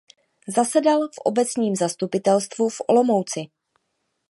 Zasedal 0.47 1.07
v 1.09 1.17
obecním 1.25 1.75
zastupitelstvu 1.75 2.69
v 2.69 2.81
Olomouci. 2.87 3.45